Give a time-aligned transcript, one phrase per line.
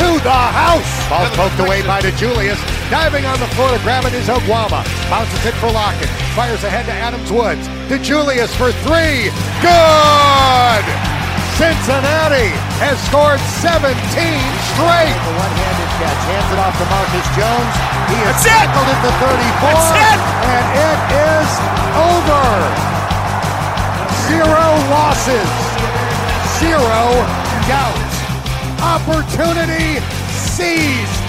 [0.00, 0.88] to the house.
[1.12, 2.56] Ball poked away by DeJulius.
[2.88, 4.80] Diving on the floor to grab it is Oguama.
[5.12, 6.08] Bounces it for Lockett.
[6.32, 7.68] Fires ahead to Adams Woods.
[7.92, 9.28] DeJulius for three.
[9.60, 10.84] Good!
[11.60, 12.48] Cincinnati
[12.80, 13.92] has scored 17
[14.72, 15.12] straight.
[15.12, 16.20] The one-handed catch.
[16.32, 17.74] Hands it off to Marcus Jones.
[18.08, 19.68] He is That's tackled at the 34.
[19.68, 20.18] That's it.
[20.48, 21.50] And it is
[22.08, 22.48] over.
[24.32, 25.50] Zero losses.
[26.56, 27.04] Zero
[27.68, 28.19] doubt
[28.82, 30.00] opportunity
[30.32, 31.22] seized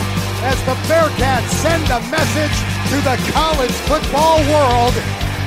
[0.44, 2.58] as the Bearcats send a message
[2.90, 4.94] to the college football world.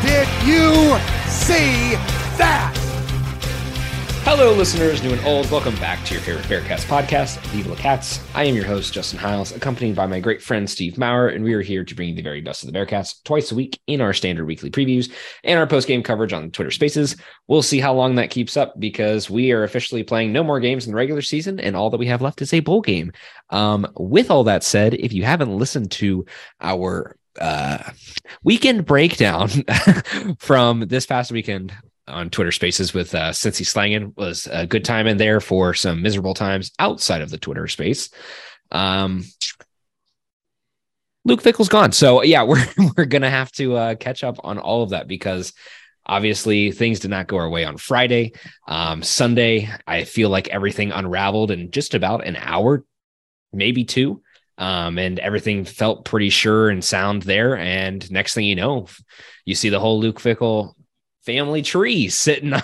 [0.03, 1.97] Did you see
[2.37, 2.84] that?
[4.27, 5.51] Hello, listeners, new and old.
[5.51, 8.21] Welcome back to your favorite Bearcats podcast, Viva La Cats.
[8.35, 11.53] I am your host, Justin Hiles, accompanied by my great friend Steve Maurer, and we
[11.53, 14.01] are here to bring you the very best of the Bearcats twice a week in
[14.01, 15.13] our standard weekly previews
[15.45, 17.17] and our post game coverage on Twitter Spaces.
[17.49, 20.87] We'll see how long that keeps up because we are officially playing no more games
[20.87, 23.13] in the regular season, and all that we have left is a bowl game.
[23.51, 26.25] Um, with all that said, if you haven't listened to
[26.63, 27.91] our uh,
[28.43, 29.51] weekend breakdown
[30.39, 31.75] from this past weekend
[32.07, 36.03] on Twitter Spaces with uh, Cincy Slangin was a good time in there for some
[36.03, 38.11] miserable times outside of the Twitter space.
[38.71, 39.25] Um,
[41.25, 42.67] Luke Fickell's gone, so yeah, we're
[42.97, 45.53] we're gonna have to uh, catch up on all of that because
[46.07, 48.33] obviously things did not go our way on Friday.
[48.69, 52.85] Um, Sunday, I feel like everything unraveled in just about an hour,
[53.53, 54.23] maybe two.
[54.57, 57.57] Um, and everything felt pretty sure and sound there.
[57.57, 58.87] And next thing you know,
[59.45, 60.75] you see the whole Luke Fickell
[61.25, 62.63] family tree sitting uh,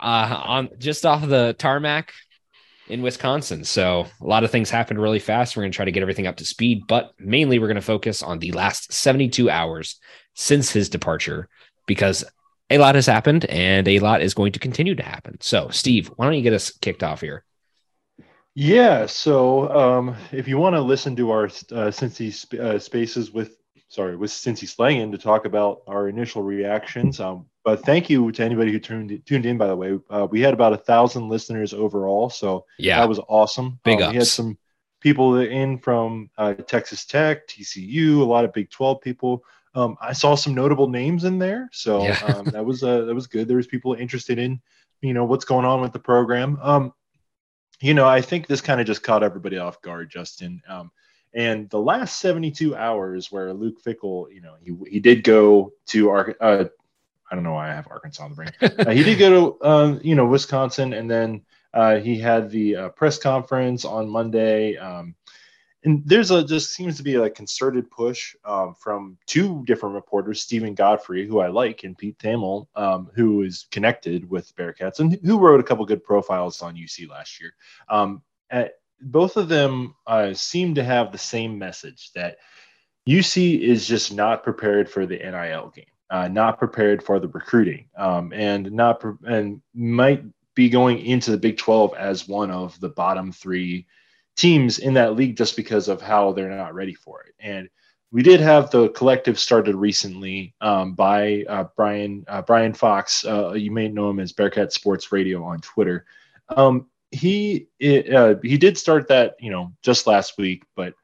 [0.00, 2.12] on just off the tarmac
[2.88, 3.64] in Wisconsin.
[3.64, 5.56] So a lot of things happened really fast.
[5.56, 7.80] We're going to try to get everything up to speed, but mainly we're going to
[7.80, 9.98] focus on the last 72 hours
[10.34, 11.48] since his departure
[11.86, 12.24] because
[12.70, 15.38] a lot has happened and a lot is going to continue to happen.
[15.40, 17.44] So, Steve, why don't you get us kicked off here?
[18.54, 19.06] Yeah.
[19.06, 23.56] So, um, if you want to listen to our uh, Cincy sp- uh, spaces with,
[23.88, 28.44] sorry, with Cincy Slangin to talk about our initial reactions, um, but thank you to
[28.44, 29.56] anybody who tuned tuned in.
[29.58, 32.98] By the way, uh, we had about a thousand listeners overall, so Yeah.
[33.00, 33.80] that was awesome.
[33.84, 34.58] Big Um, we had some
[35.00, 39.44] people in from uh, Texas Tech, TCU, a lot of Big Twelve people.
[39.74, 42.18] Um, I saw some notable names in there, so Yeah.
[42.24, 43.48] um, that was uh, that was good.
[43.48, 44.60] There was people interested in,
[45.00, 46.58] you know, what's going on with the program.
[46.62, 46.92] Um,
[47.80, 50.62] you know, I think this kind of just caught everybody off guard, Justin.
[50.68, 50.90] Um,
[51.34, 56.08] and the last 72 hours where Luke Fickell, you know, he, he did go to
[56.08, 56.64] our, uh,
[57.30, 58.50] I don't know why I have Arkansas on the brain.
[58.86, 61.42] Uh, he did go to, um, you know, Wisconsin, and then
[61.72, 64.76] uh, he had the uh, press conference on Monday.
[64.76, 65.14] Um,
[65.84, 70.40] and there's a just seems to be a concerted push um, from two different reporters,
[70.40, 75.18] Steven Godfrey, who I like, and Pete Thamel, um, who is connected with Bearcats and
[75.24, 77.54] who wrote a couple good profiles on UC last year.
[77.88, 82.38] Um, at, both of them uh, seem to have the same message that
[83.08, 87.86] UC is just not prepared for the NIL game, uh, not prepared for the recruiting,
[87.96, 90.22] um, and not pre- and might
[90.54, 93.86] be going into the Big 12 as one of the bottom three
[94.36, 97.34] teams in that league just because of how they're not ready for it.
[97.38, 97.68] And
[98.12, 103.24] we did have the collective started recently um, by uh, Brian uh, Brian Fox.
[103.24, 106.06] Uh, you may know him as Bearcat Sports Radio on Twitter.
[106.48, 110.94] Um, he it, uh, he did start that you know just last week, but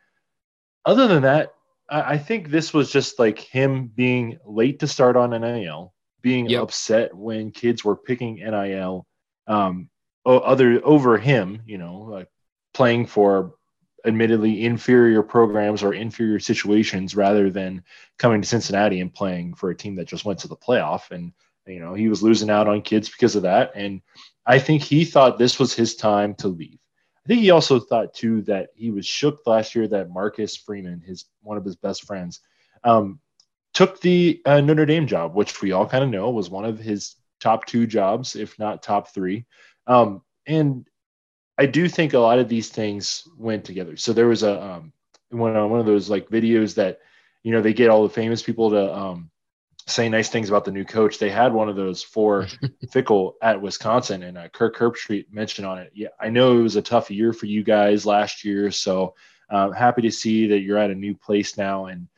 [0.84, 1.54] other than that,
[1.90, 5.92] I, think this was just like him being late to start on NIL,
[6.22, 6.62] being Yep.
[6.62, 9.06] upset when kids were picking NIL
[9.46, 9.90] um,
[10.24, 11.62] other over him.
[11.66, 12.28] You know, like
[12.74, 13.54] playing for
[14.06, 17.82] admittedly inferior programs or inferior situations rather than
[18.18, 21.10] coming to Cincinnati and playing for a team that just went to the playoff.
[21.10, 21.32] And,
[21.66, 23.72] you know, he was losing out on kids because of that.
[23.74, 24.00] And
[24.46, 26.78] I think he thought this was his time to leave.
[27.30, 31.26] Think he also thought too that he was shook last year that Marcus Freeman, his
[31.42, 32.40] one of his best friends,
[32.82, 33.20] um,
[33.72, 36.80] took the uh, Notre Dame job, which we all kind of know was one of
[36.80, 39.46] his top two jobs, if not top three.
[39.86, 40.88] Um, and
[41.56, 43.96] I do think a lot of these things went together.
[43.96, 44.92] So there was a um,
[45.28, 46.98] one one of those like videos that
[47.44, 49.30] you know they get all the famous people to um,
[49.90, 51.18] say nice things about the new coach.
[51.18, 52.46] They had one of those for
[52.86, 55.92] Fickell at Wisconsin, and uh, Kirk Herbstreit mentioned on it.
[55.94, 59.14] Yeah, I know it was a tough year for you guys last year, so
[59.50, 61.86] uh, happy to see that you're at a new place now.
[61.86, 62.08] And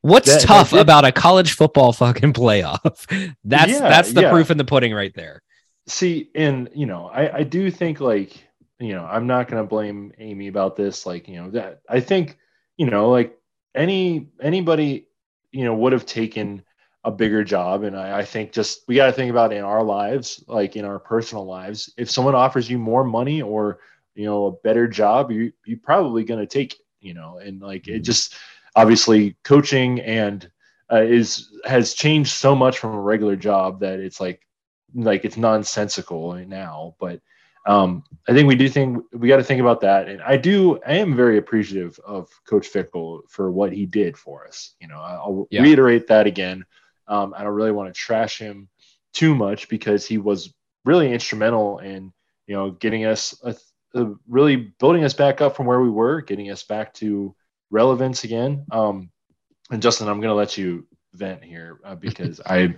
[0.00, 3.34] What's that, tough that about a college football fucking playoff?
[3.44, 4.30] That's yeah, that's the yeah.
[4.30, 5.42] proof in the pudding right there.
[5.86, 8.32] See, and you know, I I do think like
[8.78, 11.04] you know I'm not gonna blame Amy about this.
[11.04, 12.38] Like you know that I think
[12.76, 13.38] you know like
[13.74, 15.08] any anybody
[15.50, 16.62] you know would have taken
[17.04, 19.82] a bigger job and I, I think just we got to think about in our
[19.82, 23.78] lives like in our personal lives if someone offers you more money or
[24.14, 27.60] you know a better job you you're probably going to take it you know and
[27.60, 28.34] like it just
[28.74, 30.50] obviously coaching and
[30.90, 34.46] uh, is has changed so much from a regular job that it's like
[34.94, 37.20] like it's nonsensical now but
[37.66, 40.08] um, I think we do think we got to think about that.
[40.08, 44.46] And I do, I am very appreciative of Coach Fickell for what he did for
[44.46, 44.74] us.
[44.80, 45.60] You know, I'll yeah.
[45.60, 46.64] reiterate that again.
[47.08, 48.68] Um, I don't really want to trash him
[49.12, 50.52] too much because he was
[50.84, 52.12] really instrumental in,
[52.46, 53.54] you know, getting us a,
[53.94, 57.34] a really building us back up from where we were, getting us back to
[57.70, 58.66] relevance again.
[58.70, 59.10] Um,
[59.70, 62.74] and Justin, I'm going to let you vent here uh, because I,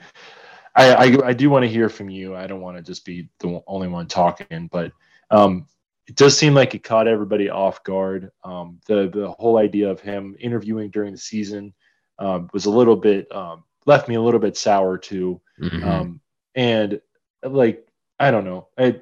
[0.74, 2.34] I, I, I, do want to hear from you.
[2.34, 4.92] I don't want to just be the only one talking, but
[5.30, 5.66] um,
[6.06, 8.30] it does seem like it caught everybody off guard.
[8.42, 11.72] Um, the the whole idea of him interviewing during the season
[12.18, 15.40] um, was a little bit um, left me a little bit sour too.
[15.60, 15.88] Mm-hmm.
[15.88, 16.20] Um,
[16.54, 17.00] and
[17.42, 17.86] like
[18.18, 19.00] I don't know, I,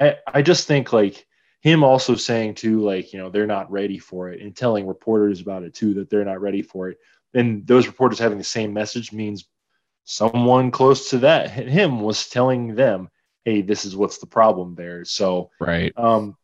[0.00, 1.26] I I just think like
[1.60, 5.40] him also saying too, like, you know, they're not ready for it and telling reporters
[5.40, 6.98] about it too, that they're not ready for it.
[7.34, 9.46] And those reporters having the same message means
[10.04, 13.10] someone close to that, him was telling them,
[13.44, 15.04] Hey, this is what's the problem there.
[15.04, 15.92] So, right.
[15.96, 16.36] Um,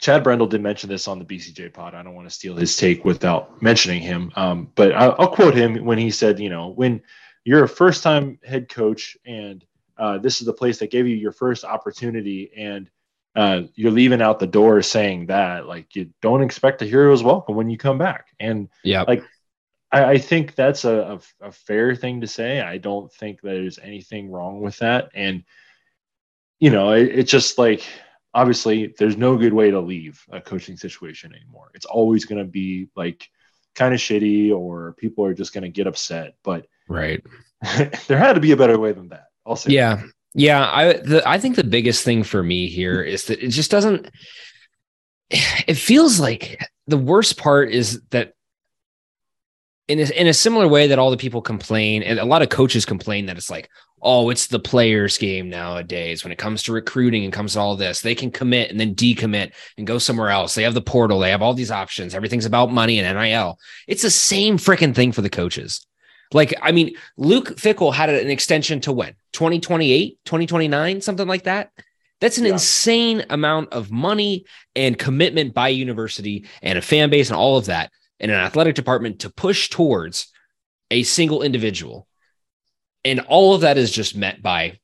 [0.00, 1.94] Chad Brendel did mention this on the BCJ pod.
[1.94, 4.30] I don't want to steal his take without mentioning him.
[4.36, 7.00] Um, but I'll, I'll, quote him when he said, you know, when
[7.44, 9.64] you're a first time head coach and
[9.98, 12.90] uh, this is the place that gave you your first opportunity and
[13.36, 17.54] uh, you're leaving out the door saying that like you don't expect a hero's welcome
[17.54, 19.22] when you come back and yeah like
[19.92, 23.78] I, I, think that's a, a, a, fair thing to say i don't think there's
[23.78, 25.44] anything wrong with that and
[26.60, 27.84] you know it, it's just like
[28.36, 32.48] obviously there's no good way to leave a coaching situation anymore it's always going to
[32.48, 33.28] be like
[33.74, 37.24] kind of shitty or people are just going to get upset but right
[38.06, 40.06] there had to be a better way than that i'll say yeah that.
[40.38, 43.70] Yeah, I the, I think the biggest thing for me here is that it just
[43.70, 44.10] doesn't.
[45.66, 48.34] It feels like the worst part is that
[49.88, 52.48] in a, in a similar way that all the people complain and a lot of
[52.48, 53.70] coaches complain that it's like
[54.02, 57.76] oh it's the players game nowadays when it comes to recruiting and comes to all
[57.76, 58.00] this.
[58.00, 60.54] They can commit and then decommit and go somewhere else.
[60.54, 61.18] They have the portal.
[61.20, 62.14] They have all these options.
[62.14, 65.86] Everything's about money and NIL it's the same freaking thing for the coaches.
[66.32, 69.14] Like, I mean, Luke Fickell had an extension to when?
[69.32, 71.70] 2028, 2029, something like that.
[72.20, 72.52] That's an yeah.
[72.52, 74.44] insane amount of money
[74.74, 78.74] and commitment by university and a fan base and all of that in an athletic
[78.74, 80.32] department to push towards
[80.90, 82.06] a single individual.
[83.04, 84.78] And all of that is just met by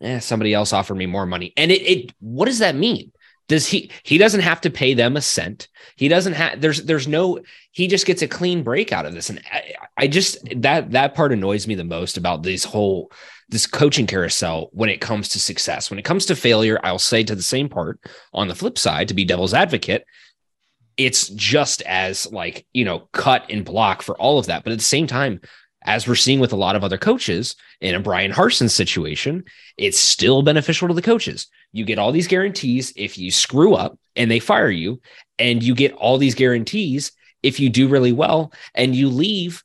[0.00, 1.52] eh, somebody else offered me more money.
[1.56, 3.12] And it, it what does that mean?
[3.48, 5.68] Does he he doesn't have to pay them a cent.
[5.96, 7.40] He doesn't have there's there's no
[7.70, 9.30] he just gets a clean break out of this.
[9.30, 13.12] And I, I just that that part annoys me the most about this whole
[13.48, 15.90] this coaching carousel when it comes to success.
[15.90, 18.00] When it comes to failure, I'll say to the same part
[18.32, 20.04] on the flip side to be devil's advocate,
[20.96, 24.64] it's just as like, you know, cut and block for all of that.
[24.64, 25.40] But at the same time,
[25.84, 29.44] as we're seeing with a lot of other coaches in a Bryan Harsin situation,
[29.76, 31.48] it's still beneficial to the coaches.
[31.72, 35.00] You get all these guarantees if you screw up and they fire you,
[35.38, 37.12] and you get all these guarantees
[37.42, 39.62] if you do really well and you leave.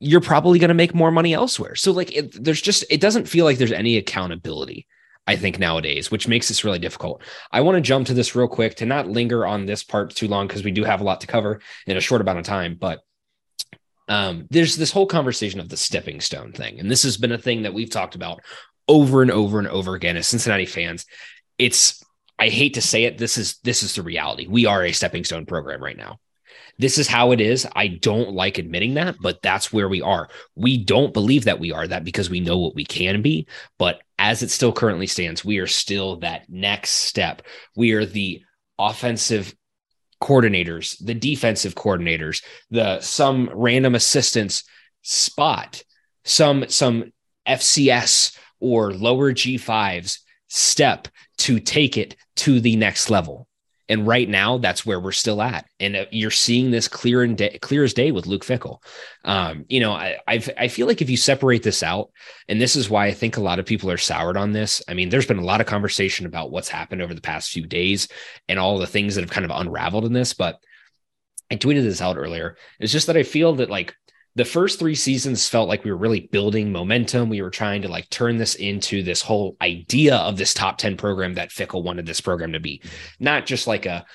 [0.00, 1.74] You're probably going to make more money elsewhere.
[1.74, 4.86] So, like, it, there's just, it doesn't feel like there's any accountability,
[5.28, 7.22] I think, nowadays, which makes this really difficult.
[7.52, 10.26] I want to jump to this real quick to not linger on this part too
[10.26, 12.76] long because we do have a lot to cover in a short amount of time.
[12.80, 13.00] But
[14.08, 16.80] um, there's this whole conversation of the stepping stone thing.
[16.80, 18.40] And this has been a thing that we've talked about
[18.88, 21.04] over and over and over again as Cincinnati fans
[21.58, 22.02] it's
[22.38, 24.46] I hate to say it, this is this is the reality.
[24.46, 26.20] We are a stepping stone program right now.
[26.78, 27.66] This is how it is.
[27.74, 30.28] I don't like admitting that, but that's where we are.
[30.54, 34.00] We don't believe that we are that because we know what we can be, but
[34.18, 37.42] as it still currently stands, we are still that next step.
[37.76, 38.42] We are the
[38.78, 39.54] offensive
[40.22, 44.64] coordinators, the defensive coordinators, the some random assistants
[45.02, 45.82] spot,
[46.24, 47.12] some some
[47.46, 50.18] FCS or lower G5s
[50.48, 51.08] step
[51.38, 53.47] to take it to the next level.
[53.88, 55.66] And right now, that's where we're still at.
[55.80, 58.82] And uh, you're seeing this clear and day, clear as day with Luke Fickell.
[59.24, 62.10] Um, you know, I I've, I feel like if you separate this out,
[62.48, 64.82] and this is why I think a lot of people are soured on this.
[64.88, 67.66] I mean, there's been a lot of conversation about what's happened over the past few
[67.66, 68.08] days
[68.48, 70.34] and all the things that have kind of unraveled in this.
[70.34, 70.58] But
[71.50, 72.56] I tweeted this out earlier.
[72.78, 73.94] It's just that I feel that like
[74.38, 77.28] the first three seasons felt like we were really building momentum.
[77.28, 80.96] We were trying to like turn this into this whole idea of this top 10
[80.96, 82.80] program that Fickell wanted this program to be,
[83.18, 84.06] not just like a,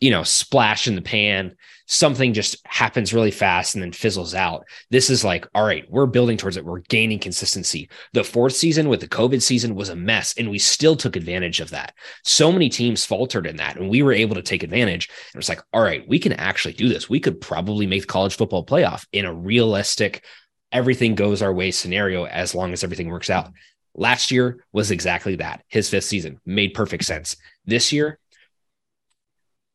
[0.00, 1.54] you know, splash in the pan,
[1.90, 4.64] something just happens really fast and then fizzles out.
[4.90, 6.64] This is like, all right, we're building towards it.
[6.64, 7.90] We're gaining consistency.
[8.12, 11.58] The fourth season with the COVID season was a mess, and we still took advantage
[11.58, 11.94] of that.
[12.22, 15.10] So many teams faltered in that, and we were able to take advantage.
[15.34, 17.10] And it's like, all right, we can actually do this.
[17.10, 20.24] We could probably make the college football playoff in a realistic,
[20.70, 23.50] everything goes our way scenario as long as everything works out.
[23.96, 25.64] Last year was exactly that.
[25.66, 27.34] His fifth season made perfect sense.
[27.66, 28.20] This year,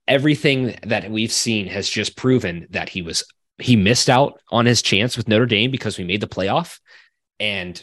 [0.08, 3.24] everything that we've seen has just proven that he was
[3.58, 6.80] he missed out on his chance with Notre Dame because we made the playoff.
[7.40, 7.82] And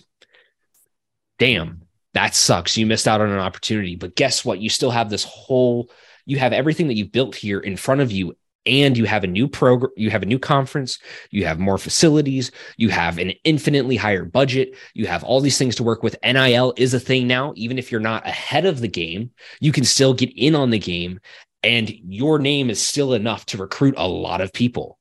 [1.38, 1.82] damn
[2.14, 2.76] that sucks.
[2.76, 3.96] You missed out on an opportunity.
[3.96, 4.60] But guess what?
[4.60, 5.90] You still have this whole
[6.24, 8.36] you have everything that you built here in front of you.
[8.64, 11.00] And you have a new program you have a new conference.
[11.30, 12.52] You have more facilities.
[12.76, 14.76] You have an infinitely higher budget.
[14.94, 16.16] You have all these things to work with.
[16.22, 17.54] NIL is a thing now.
[17.56, 20.78] Even if you're not ahead of the game you can still get in on the
[20.78, 21.18] game
[21.62, 24.98] and your name is still enough to recruit a lot of people.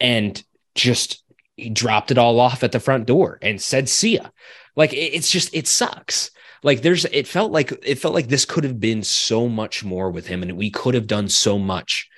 [0.00, 0.42] And
[0.74, 1.22] just
[1.56, 4.28] he dropped it all off at the front door and said, see ya.
[4.74, 6.30] Like it's just, it sucks.
[6.62, 10.10] Like there's, it felt like, it felt like this could have been so much more
[10.10, 12.08] with him and we could have done so much.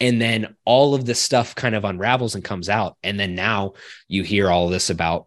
[0.00, 2.96] And then all of this stuff kind of unravels and comes out.
[3.02, 3.72] And then now
[4.06, 5.26] you hear all this about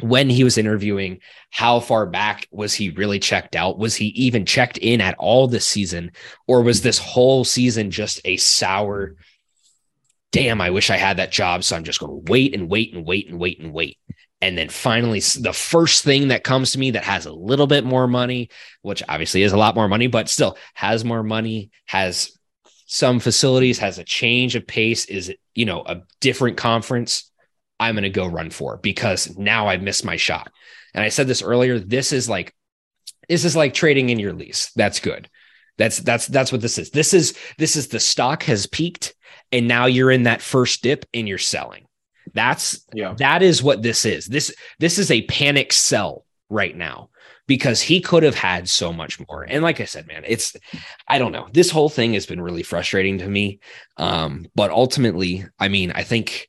[0.00, 3.78] when he was interviewing, how far back was he really checked out?
[3.78, 6.12] Was he even checked in at all this season?
[6.46, 9.16] Or was this whole season just a sour,
[10.30, 11.64] damn, I wish I had that job.
[11.64, 13.98] So I'm just going to wait and wait and wait and wait and wait.
[14.40, 17.84] And then finally, the first thing that comes to me that has a little bit
[17.84, 18.50] more money,
[18.82, 22.30] which obviously is a lot more money, but still has more money, has
[22.86, 27.32] some facilities, has a change of pace, is, you know, a different conference
[27.80, 30.50] I'm going to go run for because now I've missed my shot.
[30.94, 31.78] And I said this earlier.
[31.78, 32.54] This is like,
[33.28, 34.72] this is like trading in your lease.
[34.74, 35.28] That's good.
[35.76, 36.90] That's that's that's what this is.
[36.90, 39.14] This is this is the stock has peaked
[39.52, 41.86] and now you're in that first dip and you're selling.
[42.34, 43.14] That's yeah.
[43.18, 44.26] That is what this is.
[44.26, 47.10] This this is a panic sell right now
[47.46, 49.42] because he could have had so much more.
[49.42, 50.54] And like I said, man, it's
[51.06, 51.48] I don't know.
[51.52, 53.60] This whole thing has been really frustrating to me.
[53.96, 56.48] Um, but ultimately, I mean, I think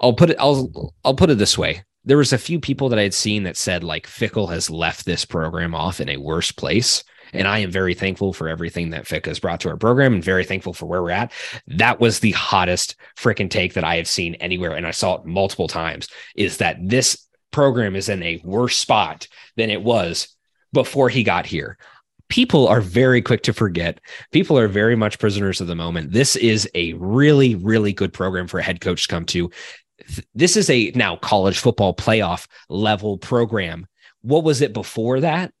[0.00, 1.84] I'll put it I'll I'll put it this way.
[2.04, 5.04] There was a few people that I had seen that said like Fickell has left
[5.04, 7.04] this program off in a worse place.
[7.32, 10.24] And I am very thankful for everything that Fick has brought to our program and
[10.24, 11.32] very thankful for where we're at.
[11.68, 14.74] That was the hottest freaking take that I have seen anywhere.
[14.74, 19.28] And I saw it multiple times is that this program is in a worse spot
[19.56, 20.34] than it was
[20.72, 21.78] before he got here
[22.30, 24.00] people are very quick to forget.
[24.30, 26.12] People are very much prisoners of the moment.
[26.12, 29.50] This is a really, really good program for a head coach to come to
[30.34, 33.86] this is a now college football playoff level program.
[34.22, 35.52] What was it before that?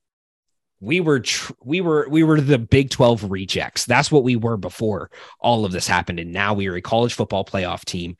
[0.80, 3.84] We were tr- we were we were the Big 12 rejects.
[3.84, 7.14] That's what we were before all of this happened and now we are a college
[7.14, 8.16] football playoff team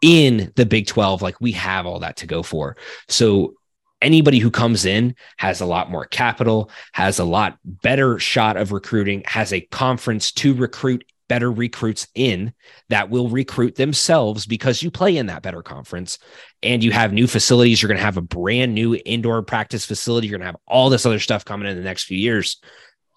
[0.00, 2.76] in the Big 12 like we have all that to go for.
[3.08, 3.54] So
[4.02, 8.70] anybody who comes in has a lot more capital, has a lot better shot of
[8.70, 12.52] recruiting, has a conference to recruit better recruits in
[12.88, 16.18] that will recruit themselves because you play in that better conference
[16.62, 17.80] and you have new facilities.
[17.80, 20.26] You're going to have a brand new indoor practice facility.
[20.26, 22.60] You're going to have all this other stuff coming in the next few years.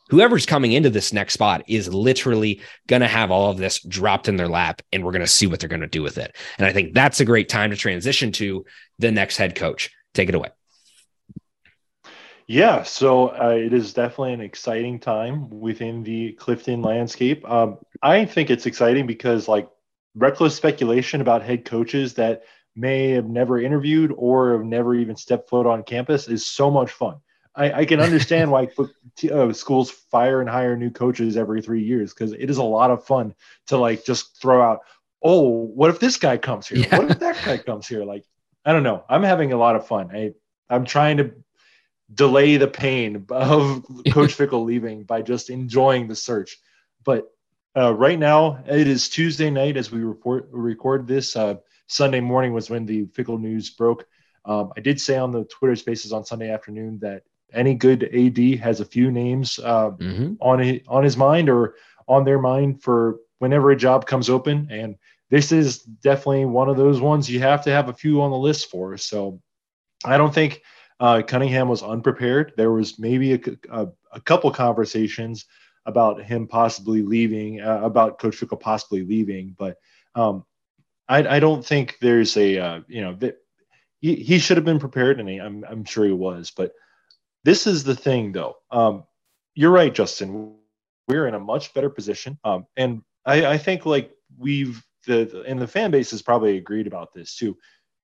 [0.09, 4.29] Whoever's coming into this next spot is literally going to have all of this dropped
[4.29, 6.33] in their lap, and we're going to see what they're going to do with it.
[6.57, 8.63] And I think that's a great time to transition to
[8.99, 9.91] the next head coach.
[10.13, 10.49] Take it away.
[12.47, 17.49] Yeah, so uh, it is definitely an exciting time within the Clifton landscape.
[17.49, 19.69] Um, I think it's exciting because, like,
[20.15, 25.49] reckless speculation about head coaches that may have never interviewed or have never even stepped
[25.49, 27.17] foot on campus is so much fun.
[27.53, 28.69] I, I can understand why
[29.31, 32.91] uh, schools fire and hire new coaches every three years because it is a lot
[32.91, 33.33] of fun
[33.67, 34.81] to like just throw out.
[35.23, 36.79] Oh, what if this guy comes here?
[36.79, 36.97] Yeah.
[36.97, 38.05] What if that guy comes here?
[38.05, 38.23] Like,
[38.63, 39.03] I don't know.
[39.09, 40.15] I'm having a lot of fun.
[40.15, 40.33] I
[40.69, 41.31] I'm trying to
[42.13, 46.57] delay the pain of Coach Fickell leaving by just enjoying the search.
[47.03, 47.25] But
[47.75, 51.35] uh, right now, it is Tuesday night as we report record this.
[51.35, 51.55] Uh,
[51.87, 54.05] Sunday morning was when the Fickell news broke.
[54.45, 57.23] Um, I did say on the Twitter Spaces on Sunday afternoon that
[57.53, 60.33] any good AD has a few names uh, mm-hmm.
[60.41, 61.75] on his, on his mind or
[62.07, 64.95] on their mind for whenever a job comes open, and
[65.29, 68.37] this is definitely one of those ones you have to have a few on the
[68.37, 68.97] list for.
[68.97, 69.41] So
[70.05, 70.61] I don't think
[70.99, 72.53] uh, Cunningham was unprepared.
[72.57, 73.39] There was maybe a,
[73.69, 75.45] a, a couple conversations
[75.85, 79.77] about him possibly leaving, uh, about Coach Fickell possibly leaving, but
[80.15, 80.43] um,
[81.07, 83.37] I, I don't think there's a uh, you know that
[83.99, 86.51] he, he should have been prepared, and he, I'm I'm sure he was.
[86.51, 86.73] But
[87.43, 88.57] this is the thing, though.
[88.71, 89.03] Um,
[89.55, 90.55] you're right, Justin.
[91.07, 95.59] We're in a much better position, um, and I, I think like we've the and
[95.59, 97.57] the fan base has probably agreed about this too.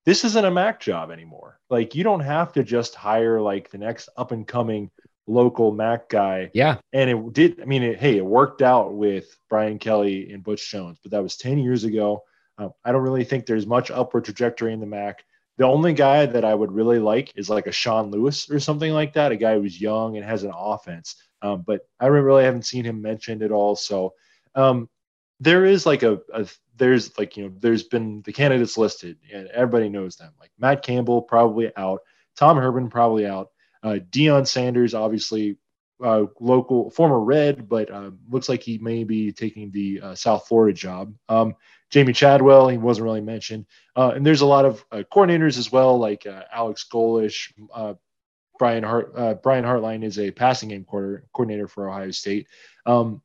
[0.05, 1.59] This isn't a MAC job anymore.
[1.69, 4.91] Like you don't have to just hire like the next up and coming
[5.27, 6.51] local MAC guy.
[6.53, 6.77] Yeah.
[6.91, 10.69] And it did, I mean, it, hey, it worked out with Brian Kelly and Butch
[10.69, 12.23] Jones, but that was 10 years ago.
[12.57, 15.23] Um, I don't really think there's much upward trajectory in the MAC.
[15.57, 18.91] The only guy that I would really like is like a Sean Lewis or something
[18.91, 21.15] like that, a guy who's young and has an offense.
[21.41, 23.75] Um, but I really haven't seen him mentioned at all.
[23.75, 24.13] So
[24.55, 24.89] um,
[25.39, 29.47] there is like a, a, there's like you know there's been the candidates listed and
[29.47, 32.01] everybody knows them like Matt Campbell probably out,
[32.35, 33.49] Tom Herman probably out,
[33.83, 35.57] uh, Deion Sanders obviously
[36.03, 40.47] uh, local former Red, but uh, looks like he may be taking the uh, South
[40.47, 41.13] Florida job.
[41.29, 41.55] Um,
[41.91, 43.65] Jamey Chadwell, he wasn't really mentioned,
[43.95, 47.51] uh, and there's a lot of uh, coordinators as well, like Alex Golesh,
[48.57, 49.43] Brian Hart.
[49.43, 52.47] Brian Hartline is a passing game coordinator for Ohio State.
[52.85, 53.21] Um,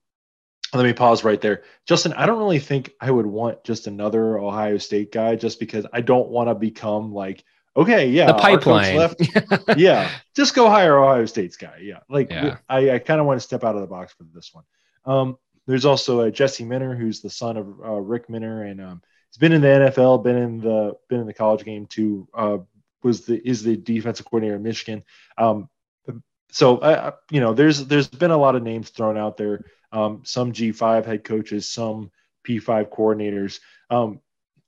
[0.75, 1.63] let me pause right there.
[1.87, 5.87] Justin, I don't really think I would want just another Ohio State guy just because
[5.93, 7.45] I don't want to become like,
[7.77, 8.97] okay, yeah, the pipeline.
[8.97, 9.21] left.
[9.77, 11.79] yeah, just go hire Ohio State's guy.
[11.83, 12.01] Yeah.
[12.09, 12.59] Like yeah.
[12.69, 14.65] I, I kind of want to step out of the box for this one.
[15.05, 19.03] Um, there's also uh, Jesse Minter, who's the son of uh, Rick Minter, and um,
[19.31, 22.29] he's been in the NFL, been in the been in the college game too.
[22.35, 22.59] Uh,
[23.03, 25.05] was the is the defensive coordinator in Michigan.
[25.37, 25.69] Um,
[26.51, 30.23] so I, you know, there's there's been a lot of names thrown out there um,
[30.25, 32.11] some G5 head coaches, some
[32.47, 33.61] P5 coordinators.
[33.90, 34.21] Um,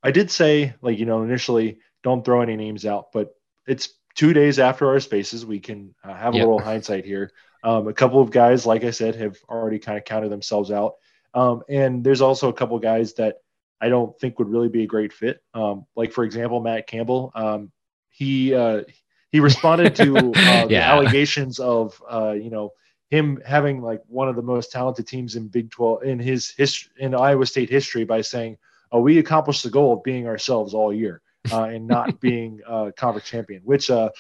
[0.03, 3.35] I did say, like, you know, initially don't throw any names out, but
[3.67, 5.45] it's two days after our spaces.
[5.45, 7.31] We can uh, have a little hindsight here.
[7.63, 10.95] Um, a couple of guys, like I said, have already kind of counted themselves out.
[11.35, 13.37] Um, and there's also a couple of guys that
[13.81, 15.43] I don't think would really be a great fit.
[15.55, 17.31] Um, like, for example, Matt Campbell.
[17.35, 17.71] Um,
[18.09, 18.83] he, uh,
[19.31, 20.67] he responded to uh, yeah.
[20.67, 22.73] the allegations of, uh, you know,
[23.11, 26.93] him having like one of the most talented teams in Big 12 in his history
[26.99, 28.57] in Iowa State history by saying,
[28.93, 31.21] "Oh, we accomplished the goal of being ourselves all year
[31.53, 34.11] uh, and not being a conference champion," which uh,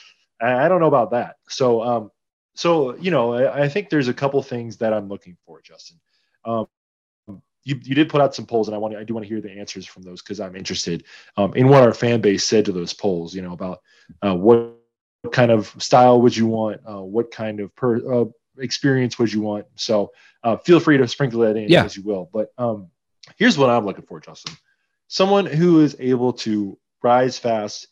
[0.41, 1.37] I don't know about that.
[1.49, 2.11] So, um,
[2.55, 6.01] so you know, I, I, think there's a couple things that I'm looking for, Justin.
[6.45, 6.67] Um,
[7.63, 9.29] you, you did put out some polls, and I want to, I do want to
[9.29, 11.05] hear the answers from those because I'm interested
[11.37, 13.35] um, in what our fan base said to those polls.
[13.35, 13.83] You know about
[14.23, 14.75] uh, what
[15.31, 18.25] kind of style would you want, uh, what kind of per, uh,
[18.61, 19.67] experience what you want.
[19.75, 21.85] So uh, feel free to sprinkle that in yeah.
[21.85, 22.29] as you will.
[22.33, 22.89] But um,
[23.37, 24.55] here's what I'm looking for, Justin.
[25.09, 27.89] Someone who is able to rise fast,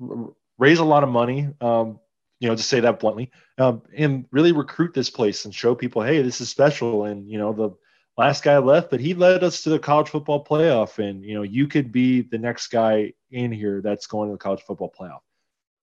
[0.00, 2.00] r- raise a lot of money, um,
[2.40, 6.02] you know, to say that bluntly, um, and really recruit this place and show people,
[6.02, 7.04] hey, this is special.
[7.04, 7.70] And, you know, the
[8.16, 10.98] last guy left, but he led us to the college football playoff.
[10.98, 14.38] And, you know, you could be the next guy in here that's going to the
[14.38, 15.20] college football playoff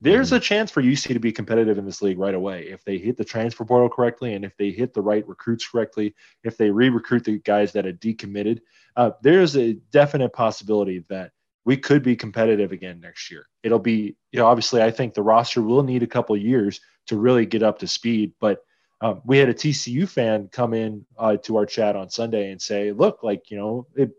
[0.01, 0.37] there's mm-hmm.
[0.37, 3.17] a chance for UC to be competitive in this league right away if they hit
[3.17, 7.23] the transfer portal correctly and if they hit the right recruits correctly, if they re-recruit
[7.23, 8.59] the guys that are decommitted.
[8.95, 11.31] Uh, there's a definite possibility that
[11.65, 13.47] we could be competitive again next year.
[13.63, 17.17] It'll be, you know, obviously I think the roster will need a couple years to
[17.17, 18.59] really get up to speed, but
[19.01, 22.61] um, we had a TCU fan come in uh, to our chat on Sunday and
[22.61, 24.11] say, look, like, you know, it,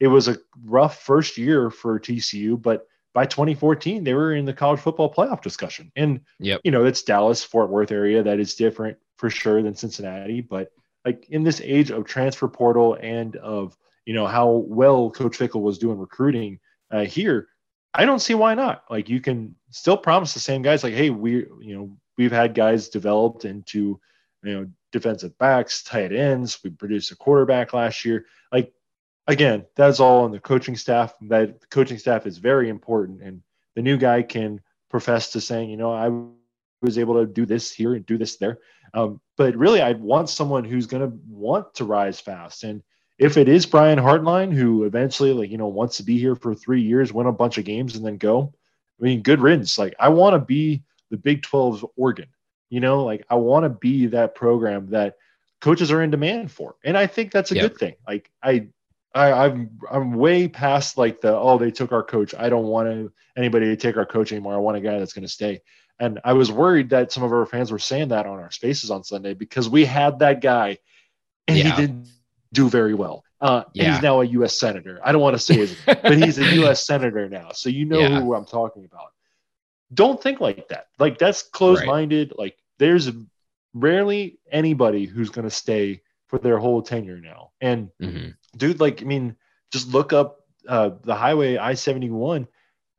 [0.00, 2.86] it was a rough first year for TCU, but
[3.18, 5.90] by 2014 they were in the college football playoff discussion.
[5.96, 6.60] And yep.
[6.62, 10.70] you know it's dallas fort worth area that is different for sure than cincinnati but
[11.04, 13.76] like in this age of transfer portal and of
[14.06, 16.60] you know how well coach Fickell was doing recruiting
[16.92, 17.48] uh, here
[17.92, 18.84] i don't see why not.
[18.88, 22.54] Like you can still promise the same guys like hey we you know we've had
[22.54, 24.00] guys developed into
[24.44, 26.60] you know defensive backs tight ends.
[26.62, 28.26] We produced a quarterback last year.
[28.52, 28.72] Like
[29.28, 31.14] again, that's all on the coaching staff.
[31.22, 33.42] That the coaching staff is very important, and
[33.76, 34.60] the new guy can
[34.90, 36.10] profess to saying, you know, I
[36.80, 38.58] was able to do this here and do this there.
[38.94, 42.64] Um, but really, I want someone who's going to want to rise fast.
[42.64, 42.82] And
[43.18, 46.54] if it is Brian Hartline, who eventually, like, you know, wants to be here for
[46.54, 48.54] three years, win a bunch of games, and then go,
[49.00, 49.78] I mean, good riddance.
[49.78, 52.28] Like, I want to be the Big 12's organ.
[52.70, 55.16] You know, like, I want to be that program that
[55.60, 56.76] coaches are in demand for.
[56.84, 57.62] And I think that's a yep.
[57.62, 57.94] good thing.
[58.06, 58.68] Like, I,
[59.18, 62.34] I, I'm I'm way past like the oh they took our coach.
[62.38, 64.54] I don't want to, anybody to take our coach anymore.
[64.54, 65.60] I want a guy that's going to stay.
[65.98, 68.92] And I was worried that some of our fans were saying that on our spaces
[68.92, 70.78] on Sunday because we had that guy,
[71.48, 71.64] and yeah.
[71.64, 72.08] he didn't
[72.52, 73.24] do very well.
[73.40, 73.92] Uh, yeah.
[73.92, 74.58] he's now a U.S.
[74.58, 75.00] senator.
[75.02, 76.86] I don't want to say his, but he's a U.S.
[76.86, 78.20] senator now, so you know yeah.
[78.20, 79.08] who I'm talking about.
[79.92, 80.86] Don't think like that.
[81.00, 82.28] Like that's closed-minded.
[82.30, 82.38] Right.
[82.38, 83.10] Like there's
[83.74, 87.50] rarely anybody who's going to stay for their whole tenure now.
[87.60, 88.30] And mm-hmm.
[88.56, 89.36] dude, like, I mean,
[89.72, 92.46] just look up uh, the highway I seventy one,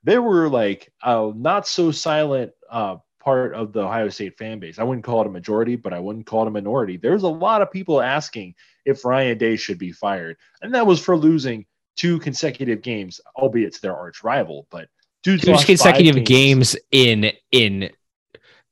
[0.04, 4.80] there were like a not so silent uh, part of the Ohio State fan base.
[4.80, 6.98] I wouldn't call it a majority, but I wouldn't call it a minority.
[6.98, 11.00] There's a lot of people asking if Ryan Day should be fired, and that was
[11.00, 11.66] for losing
[11.96, 14.68] two consecutive games, albeit to their arch rival.
[14.72, 14.90] But
[15.24, 16.26] two consecutive games.
[16.26, 17.90] games in in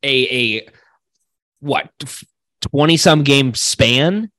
[0.04, 0.68] a a
[1.60, 1.92] what
[2.62, 4.32] twenty some game span.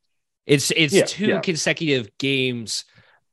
[0.49, 1.41] It's it's yeah, two yeah.
[1.41, 2.87] consecutive games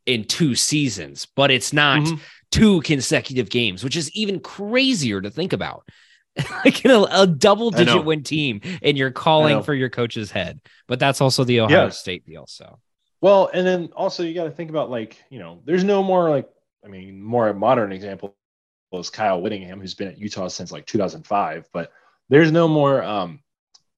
[0.05, 2.21] in two seasons, but it's not mm-hmm.
[2.51, 5.87] two consecutive games, which is even crazier to think about.
[6.65, 10.59] like in a, a double digit win team, and you're calling for your coach's head.
[10.85, 11.89] But that's also the Ohio yeah.
[11.89, 12.45] State deal.
[12.47, 12.79] So
[13.21, 16.29] well, and then also you got to think about like you know, there's no more
[16.29, 16.49] like
[16.83, 18.35] I mean, more modern example
[18.91, 21.91] is Kyle Whittingham, who's been at Utah since like 2005, but
[22.27, 23.39] there's no more um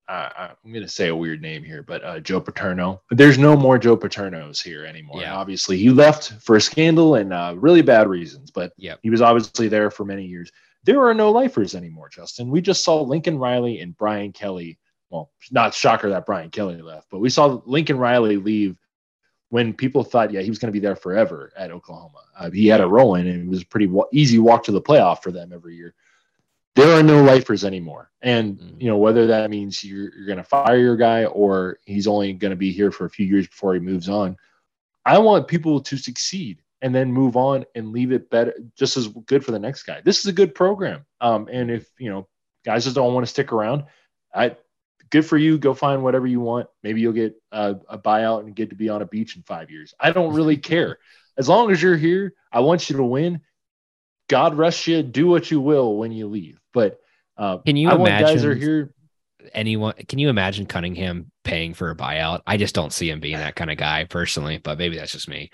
[0.08, 0.30] uh,
[0.64, 3.02] I'm going to say a weird name here, but uh, Joe Paterno.
[3.12, 5.22] There's no more Joe Paternos here anymore.
[5.22, 5.36] Yeah.
[5.36, 9.00] obviously, he left for a scandal and uh, really bad reasons, but yep.
[9.04, 10.52] he was obviously there for many years.
[10.86, 12.50] There are no lifers anymore, Justin.
[12.50, 14.80] We just saw Lincoln Riley and Brian Kelly.
[15.10, 18.78] Well, not shocker that Brian Kelly left, but we saw Lincoln Riley leave
[19.50, 22.20] when people thought, yeah, he was going to be there forever at Oklahoma.
[22.38, 24.82] Uh, he had a role in, and it was a pretty easy walk to the
[24.82, 25.94] playoff for them every year
[26.78, 28.12] there are no lifers anymore.
[28.22, 28.82] And mm-hmm.
[28.82, 32.34] you know whether that means you're, you're going to fire your guy or he's only
[32.34, 34.38] going to be here for a few years before he moves on.
[35.06, 39.08] I want people to succeed and then move on and leave it better, just as
[39.08, 40.02] good for the next guy.
[40.04, 41.06] This is a good program.
[41.20, 42.28] Um, and if you know
[42.64, 43.86] guys just don't want to stick around,
[44.34, 44.56] I
[45.10, 45.58] good for you.
[45.58, 46.68] Go find whatever you want.
[46.84, 49.72] Maybe you'll get a, a buyout and get to be on a beach in five
[49.72, 49.94] years.
[50.00, 51.00] I don't really care.
[51.38, 53.42] As long as you're here, I want you to win.
[54.28, 55.04] God rest you.
[55.04, 56.60] Do what you will when you leave.
[56.74, 57.00] But
[57.38, 58.94] uh, can you I imagine guys are here?
[59.54, 59.94] Anyone?
[60.08, 62.42] Can you imagine Cunningham paying for a buyout?
[62.46, 64.58] I just don't see him being that kind of guy personally.
[64.58, 65.52] But maybe that's just me.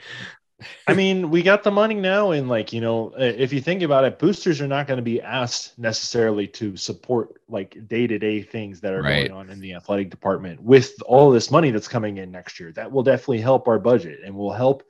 [0.87, 4.05] I mean, we got the money now, and like you know, if you think about
[4.05, 8.41] it, boosters are not going to be asked necessarily to support like day to day
[8.41, 9.27] things that are right.
[9.27, 10.61] going on in the athletic department.
[10.61, 14.19] With all this money that's coming in next year, that will definitely help our budget
[14.25, 14.83] and will help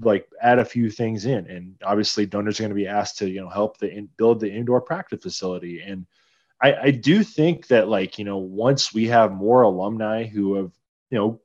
[0.00, 1.46] like add a few things in.
[1.46, 4.40] And obviously donors are going to be asked to you know help the in, build
[4.40, 5.80] the indoor practice facility.
[5.80, 6.06] And
[6.60, 10.72] I, I do think that like you know once we have more alumni who have
[11.10, 11.40] you know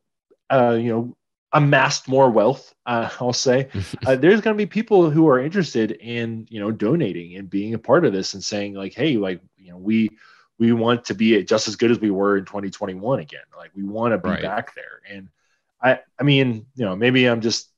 [0.49, 1.17] uh, you know
[1.53, 3.69] amassed more wealth uh, i'll say
[4.05, 7.73] uh, there's going to be people who are interested in you know donating and being
[7.73, 10.09] a part of this and saying like hey like you know we
[10.57, 13.41] we want to be just as good as we were in 2021 again.
[13.57, 14.41] Like we want to be right.
[14.41, 15.01] back there.
[15.09, 15.29] And
[15.81, 17.69] i i mean you know maybe i'm just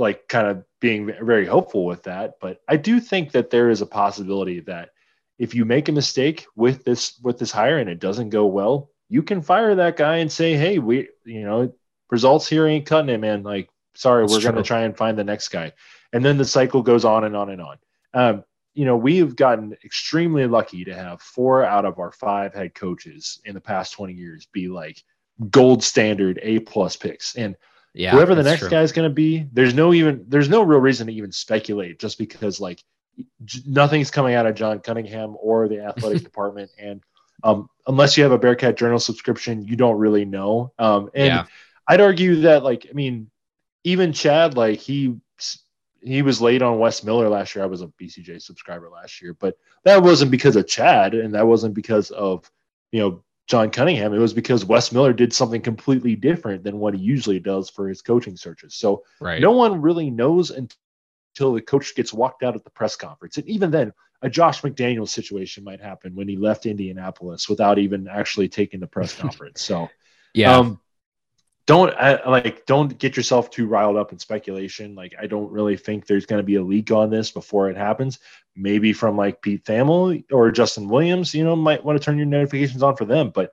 [0.00, 2.34] like kind of being very hopeful with that.
[2.40, 4.90] But I do think that there is a possibility that
[5.38, 8.90] if you make a mistake with this with this hire and it doesn't go well,
[9.08, 11.72] you can fire that guy and say, "Hey, we, you know,
[12.10, 13.42] results here ain't cutting it, man.
[13.42, 15.72] Like, sorry, That's we're going to try and find the next guy."
[16.12, 17.76] And then the cycle goes on and on and on.
[18.12, 22.74] Um, you know, we've gotten extremely lucky to have four out of our five head
[22.74, 25.02] coaches in the past 20 years be like
[25.50, 27.36] gold standard A plus picks.
[27.36, 27.56] And
[27.92, 30.80] yeah, whoever the next guy is going to be, there's no even there's no real
[30.80, 32.82] reason to even speculate just because like
[33.66, 37.02] nothing's coming out of John Cunningham or the athletic department, and
[37.42, 40.72] um, unless you have a Bearcat Journal subscription, you don't really know.
[40.78, 41.44] Um, and yeah.
[41.88, 43.30] I'd argue that like I mean,
[43.84, 45.16] even Chad like he
[46.02, 47.64] he was late on Wes Miller last year.
[47.64, 51.46] I was a BCJ subscriber last year, but that wasn't because of Chad, and that
[51.46, 52.50] wasn't because of
[52.92, 56.94] you know John Cunningham, it was because Wes Miller did something completely different than what
[56.94, 58.76] he usually does for his coaching searches.
[58.76, 59.40] So right.
[59.40, 63.38] no one really knows until the coach gets walked out at the press conference.
[63.38, 68.06] And even then, a Josh McDaniels situation might happen when he left Indianapolis without even
[68.06, 69.60] actually taking the press conference.
[69.62, 69.88] So,
[70.32, 70.56] yeah.
[70.56, 70.80] Um,
[71.66, 74.94] don't I, like don't get yourself too riled up in speculation.
[74.94, 77.76] Like I don't really think there's going to be a leak on this before it
[77.76, 78.18] happens.
[78.56, 82.26] Maybe from like Pete Thamel or Justin Williams, you know, might want to turn your
[82.26, 83.30] notifications on for them.
[83.30, 83.52] But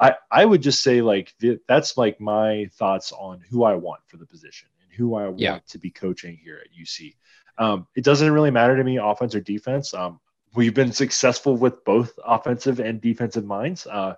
[0.00, 4.00] I I would just say like th- that's like my thoughts on who I want
[4.06, 5.58] for the position and who I want yeah.
[5.68, 7.14] to be coaching here at UC.
[7.58, 9.94] Um, it doesn't really matter to me offense or defense.
[9.94, 10.18] Um,
[10.54, 13.86] we've been successful with both offensive and defensive minds.
[13.86, 14.14] Uh,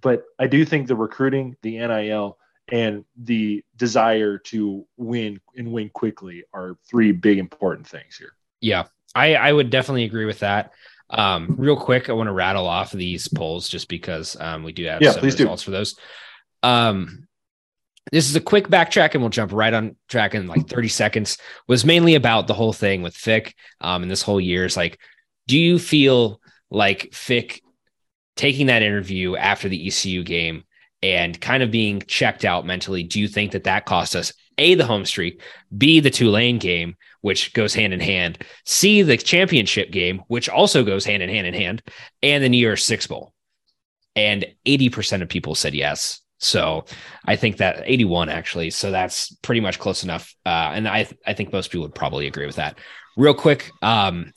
[0.00, 5.88] but I do think the recruiting, the NIL and the desire to win and win
[5.90, 8.32] quickly are three big important things here.
[8.60, 10.72] Yeah, I, I would definitely agree with that.
[11.08, 14.84] Um, real quick, I want to rattle off these polls just because um, we do
[14.86, 15.66] have yeah, some results do.
[15.66, 15.96] for those.
[16.62, 17.26] Um,
[18.12, 21.38] this is a quick backtrack and we'll jump right on track in like 30 seconds
[21.66, 24.98] was mainly about the whole thing with Fick um, and this whole year is like,
[25.48, 27.62] do you feel like Fick
[28.36, 30.64] taking that interview after the ECU game
[31.06, 34.74] and kind of being checked out mentally, do you think that that cost us a
[34.74, 35.40] the home streak,
[35.76, 40.82] b the Tulane game, which goes hand in hand, C, the championship game, which also
[40.82, 41.82] goes hand in hand in hand,
[42.22, 43.32] and the New Year's Six Bowl.
[44.16, 46.22] And 80% of people said yes.
[46.38, 46.86] So
[47.24, 48.70] I think that 81 actually.
[48.70, 50.34] So that's pretty much close enough.
[50.44, 52.78] Uh, and I, I think most people would probably agree with that.
[53.16, 54.32] Real quick, um,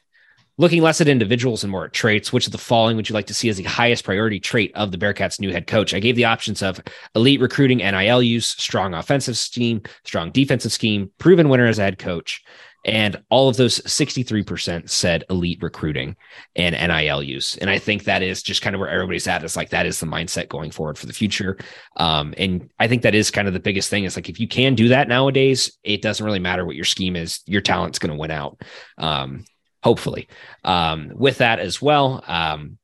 [0.60, 3.28] looking less at individuals and more at traits, which of the following would you like
[3.28, 5.93] to see as the highest priority trait of the Bearcats' new head coach?
[5.93, 6.82] I gave the options of
[7.15, 11.98] elite recruiting, NIL use, strong offensive scheme, strong defensive scheme, proven winner as a head
[11.98, 12.43] coach,
[12.84, 16.17] and all of those 63% said elite recruiting
[16.58, 17.56] and NIL use.
[17.58, 19.43] And I think that is just kind of where everybody's at.
[19.45, 21.58] It's like that is the mindset going forward for the future.
[21.95, 24.04] Um, and I think that is kind of the biggest thing.
[24.04, 27.15] Is like if you can do that nowadays, it doesn't really matter what your scheme
[27.15, 28.62] is, your talent's going to win out.
[28.98, 29.45] Um,
[29.84, 30.28] hopefully.
[30.63, 32.78] Um, with that as well, um,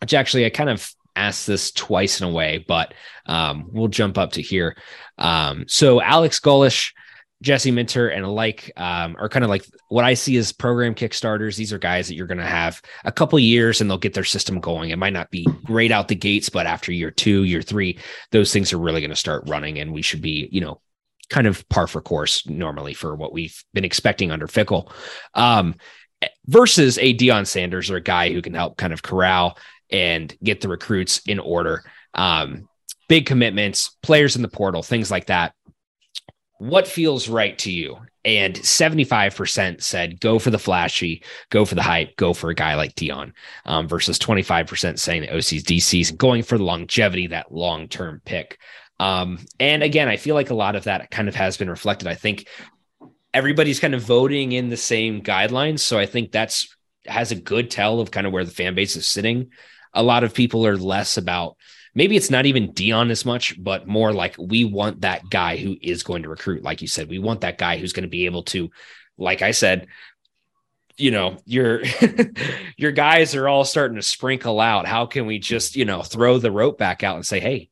[0.00, 2.94] which actually I kind of asked this twice in a way, but
[3.26, 4.76] um, we'll jump up to here.
[5.18, 6.92] Um, so Alex Golesh
[7.42, 11.56] Jesse Minter and alike um, are kind of like what I see as program kickstarters.
[11.56, 14.24] These are guys that you're going to have a couple years and they'll get their
[14.24, 14.90] system going.
[14.90, 17.98] It might not be great out the gates, but after year two, year three,
[18.30, 20.80] those things are really going to start running, and we should be, you know,
[21.28, 24.90] kind of par for course normally for what we've been expecting under Fickell.
[25.34, 25.74] Um,
[26.46, 29.58] versus a Deion Sanders or a guy who can help kind of corral
[29.90, 31.84] and get the recruits in order.
[32.14, 32.68] Um,
[33.08, 35.54] big commitments, players in the portal, things like that
[36.58, 37.98] what feels right to you?
[38.24, 42.74] And 75% said go for the flashy, go for the hype, go for a guy
[42.74, 43.32] like Deion,
[43.64, 48.58] um, versus 25% saying the OC's DC's going for the longevity, that long term pick.
[48.98, 52.08] Um, and again, I feel like a lot of that kind of has been reflected.
[52.08, 52.48] I think
[53.36, 55.80] everybody's kind of voting in the same guidelines.
[55.80, 56.74] So I think that's
[57.06, 59.50] has a good tell of kind of where the fan base is sitting.
[59.92, 61.58] A lot of people are less about
[61.94, 65.76] maybe it's not even Deion as much, but more like we want that guy who
[65.82, 66.62] is going to recruit.
[66.62, 68.70] Like you said, we want that guy who's going to be able to,
[69.18, 69.86] like I said,
[70.96, 71.82] you know, your
[72.78, 74.86] your guys are all starting to sprinkle out.
[74.86, 77.68] How can we just, you know, throw the rope back out and say, hey,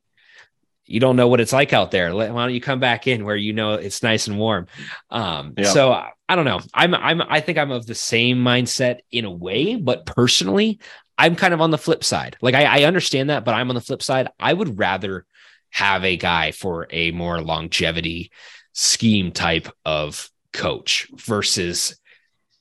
[0.85, 2.13] you don't know what it's like out there.
[2.15, 4.67] Why don't you come back in where you know it's nice and warm?
[5.09, 5.65] Um, yeah.
[5.65, 6.61] So I don't know.
[6.73, 10.79] I'm I'm I think I'm of the same mindset in a way, but personally,
[11.17, 12.37] I'm kind of on the flip side.
[12.41, 14.29] Like I, I understand that, but I'm on the flip side.
[14.39, 15.25] I would rather
[15.71, 18.31] have a guy for a more longevity
[18.73, 21.97] scheme type of coach versus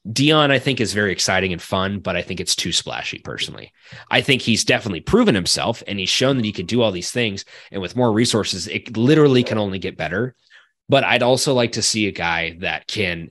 [0.07, 3.73] Deion, I think, is very exciting and fun, but I think it's too splashy personally.
[4.11, 7.11] I think he's definitely proven himself and he's shown that he could do all these
[7.11, 7.45] things.
[7.73, 10.35] And with more resources, it literally can only get better.
[10.89, 13.31] But I'd also like to see a guy that can,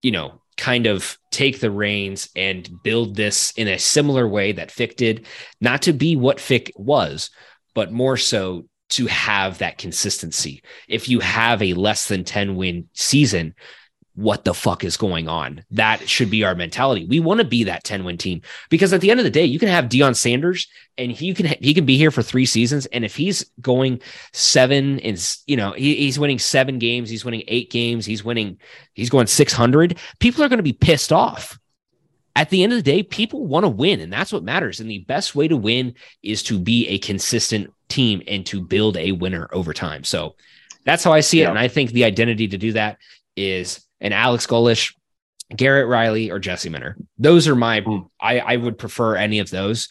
[0.00, 4.70] you know, kind of take the reins and build this in a similar way that
[4.70, 5.26] Fick did,
[5.60, 7.30] not to be what Fick was,
[7.74, 10.62] but more so to have that consistency.
[10.88, 13.54] If you have a less than 10 win season,
[14.18, 15.64] what the fuck is going on?
[15.70, 17.06] That should be our mentality.
[17.06, 19.44] We want to be that 10 win team because at the end of the day,
[19.44, 22.86] you can have Deion Sanders and he can he can be here for three seasons.
[22.86, 24.00] And if he's going
[24.32, 28.58] seven and you know he, he's winning seven games, he's winning eight games, he's winning,
[28.92, 29.96] he's going 600.
[30.18, 31.56] People are going to be pissed off.
[32.34, 34.80] At the end of the day, people want to win, and that's what matters.
[34.80, 38.96] And the best way to win is to be a consistent team and to build
[38.96, 40.02] a winner over time.
[40.02, 40.34] So
[40.84, 41.44] that's how I see it.
[41.44, 41.50] Yeah.
[41.50, 42.98] And I think the identity to do that
[43.36, 44.94] is and Alex Golesh,
[45.54, 46.96] Garrett Riley, or Jesse Minter.
[47.18, 48.08] Those are my, mm.
[48.20, 49.88] I, I would prefer any of those.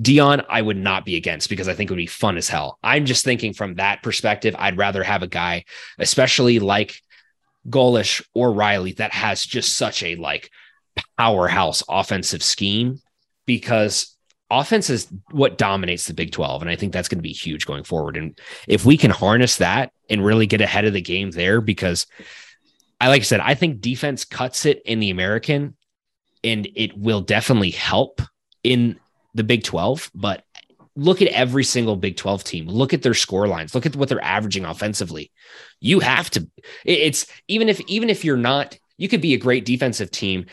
[0.00, 2.78] Deion, I would not be against because I think it would be fun as hell.
[2.82, 5.64] I'm just thinking from that perspective, I'd rather have a guy,
[5.98, 7.00] especially like
[7.68, 10.50] Golesh or Riley, that has just such a like
[11.16, 13.00] powerhouse offensive scheme
[13.44, 14.16] because
[14.50, 16.62] offense is what dominates the Big 12.
[16.62, 18.16] And I think that's going to be huge going forward.
[18.16, 22.06] And if we can harness that and really get ahead of the game there, because
[23.00, 25.76] I like I said, I think defense cuts it in the American,
[26.42, 28.20] and it will definitely help
[28.64, 28.98] in
[29.34, 30.10] the Big 12.
[30.14, 30.44] But
[30.96, 32.66] look at every single Big 12 team.
[32.66, 33.74] Look at their score lines.
[33.74, 35.30] Look at what they're averaging offensively.
[35.80, 36.48] You have to.
[36.84, 40.46] It's even if even if you're not, you could be a great defensive team.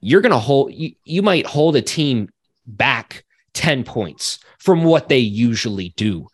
[0.00, 0.72] You're gonna hold.
[0.72, 2.28] You, you might hold a team
[2.66, 6.28] back 10 points from what they usually do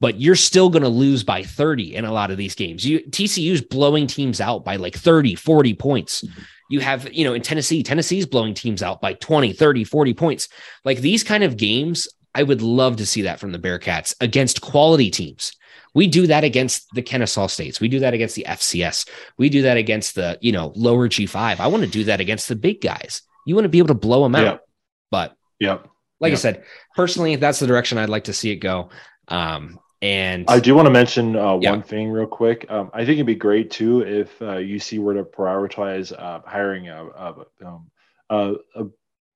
[0.00, 2.84] but you're still going to lose by 30 in a lot of these games.
[2.84, 6.24] You TCU's blowing teams out by like 30, 40 points.
[6.68, 10.48] You have, you know, in Tennessee, Tennessee's blowing teams out by 20, 30, 40 points.
[10.84, 14.60] Like these kind of games, I would love to see that from the Bearcats against
[14.60, 15.52] quality teams.
[15.94, 17.80] We do that against the Kennesaw States.
[17.80, 19.08] We do that against the FCS.
[19.38, 21.58] We do that against the, you know, lower G5.
[21.58, 23.22] I want to do that against the big guys.
[23.46, 24.42] You want to be able to blow them out.
[24.42, 24.64] Yep.
[25.10, 25.88] But yep.
[26.20, 26.38] like yep.
[26.38, 28.90] I said, personally, that's the direction I'd like to see it go.
[29.28, 31.70] Um, And I do want to mention uh, Yeah.
[31.70, 32.66] one thing real quick.
[32.68, 36.88] Um, I think it'd be great too if uh, UC were to prioritize uh, hiring
[36.88, 37.90] a, a, um,
[38.28, 38.86] a, a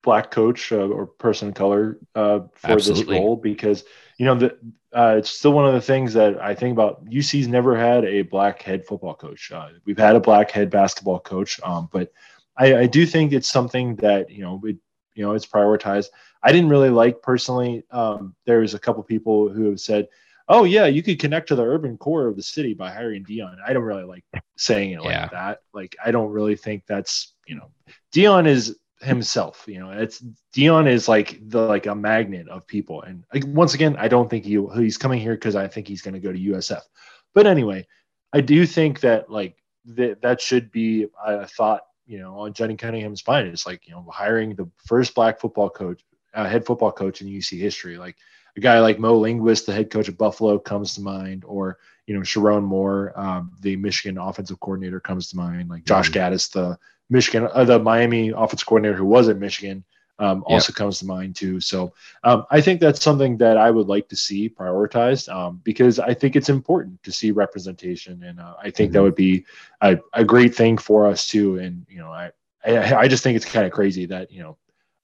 [0.02, 3.14] black coach uh, or person of color uh, for Absolutely.
[3.14, 3.84] this role because
[4.18, 4.56] you know the,
[4.94, 7.04] uh, it's still one of the things that I think about.
[7.06, 9.50] UC's never had a black head football coach.
[9.52, 12.12] Uh, we've had a black head basketball coach, um, but
[12.56, 14.76] I, I do think it's something that you know it,
[15.14, 16.08] you know it's prioritized.
[16.42, 17.84] I didn't really like personally.
[17.90, 20.08] Um, there's a couple people who have said,
[20.50, 23.56] "Oh yeah, you could connect to the urban core of the city by hiring Deion."
[23.66, 24.24] I don't really like
[24.56, 25.28] saying it like Yeah.
[25.32, 25.60] that.
[25.72, 27.70] Like I don't really think that's you know,
[28.14, 29.64] Deion is himself.
[29.66, 30.22] You know, it's
[30.54, 33.00] Deion is like the like a magnet of people.
[33.02, 36.02] And like, once again, I don't think he he's coming here because I think he's
[36.02, 36.82] going to go to USF.
[37.34, 37.86] But anyway,
[38.32, 41.82] I do think that like that that should be a thought.
[42.06, 43.46] You know, on Jenny Cunningham's mind.
[43.46, 46.02] It's like you know, hiring the first black football coach,
[46.34, 47.98] uh, head football coach in UC history.
[47.98, 48.16] Like
[48.56, 52.14] a guy like Mo Linguist, the head coach of Buffalo, comes to mind, or you
[52.14, 55.68] know Sherrone Moore, um, the Michigan offensive coordinator, comes to mind.
[55.70, 59.84] Like Josh Gattis, the Michigan, uh, the Miami offensive coordinator who was at Michigan,
[60.18, 60.54] um, Yeah.
[60.54, 61.60] also comes to mind too.
[61.60, 61.92] So
[62.24, 66.14] um, I think that's something that I would like to see prioritized um, because I
[66.14, 69.02] think it's important to see representation, and uh, I think that Mhm.
[69.02, 69.44] would be
[69.80, 71.58] a, a great thing for us too.
[71.58, 72.30] And you know, I
[72.64, 74.56] I, I just think it's kind of crazy that you know,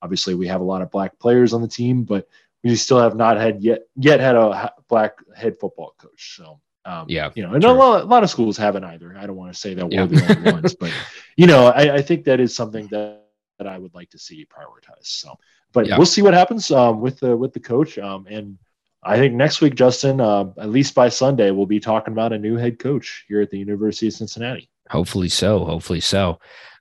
[0.03, 2.29] obviously we have a lot of black players on the team, but
[2.65, 6.37] we still have not had yet yet had a black head football coach.
[6.37, 6.61] So.
[6.85, 9.17] Um, Yeah, you know, and a lot, a lot of schools haven't either.
[9.19, 10.03] I don't want to say that Yeah.
[10.05, 10.93] we're the only ones, but
[11.37, 13.23] you know, I, I think that is something that,
[13.59, 15.07] that I would like to see prioritized.
[15.07, 15.37] So,
[15.73, 15.97] but Yeah.
[15.97, 17.99] we'll see what happens um, with the with the coach.
[17.99, 18.57] Um, and
[19.03, 22.39] I think next week, Justin, uh, at least by Sunday, we'll be talking about a
[22.39, 24.71] new head coach here at the University of Cincinnati.
[24.89, 25.65] Hopefully so.
[25.65, 26.39] Hopefully so.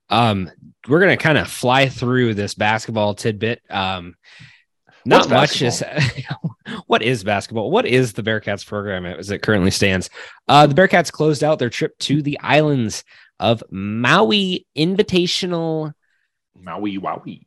[0.09, 0.51] Um,
[0.87, 3.63] we're gonna kind of fly through this basketball tidbit.
[3.71, 4.13] Um,
[5.05, 5.83] not much is
[6.87, 7.71] what is basketball?
[7.71, 10.09] What is the Bearcats program as it currently stands?
[10.47, 13.03] Uh, the Bearcats closed out their trip to the islands
[13.39, 15.93] of Maui Invitational.
[16.59, 17.45] Maui Wowie.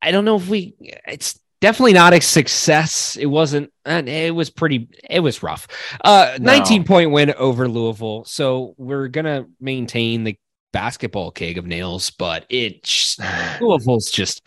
[0.00, 0.74] I don't know if we.
[1.06, 3.16] It's definitely not a success.
[3.16, 3.72] It wasn't.
[3.84, 4.88] And it was pretty.
[5.08, 5.66] It was rough.
[6.04, 6.52] Uh, No.
[6.52, 8.24] 19 point win over Louisville.
[8.24, 10.38] So we're gonna maintain the
[10.72, 12.88] basketball keg of nails, but it
[13.60, 14.46] Louisville's just.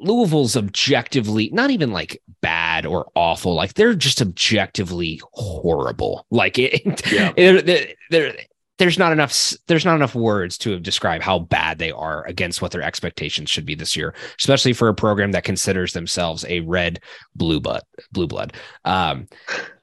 [0.00, 3.54] Louisville's objectively not even like bad or awful.
[3.54, 6.26] Like they're just objectively horrible.
[6.30, 7.32] Like it, Yeah.
[7.36, 8.34] it- there-
[8.78, 12.72] there's not enough there's not enough words to describe how bad they are against what
[12.72, 17.00] their expectations should be this year, especially for a program that considers themselves a red
[17.34, 17.80] blue blood
[18.12, 18.52] blue blood.
[18.84, 19.28] Um,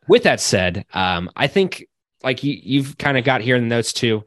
[0.07, 1.87] with that said, um, I think
[2.21, 4.25] like you, you've kind of got here in the notes too.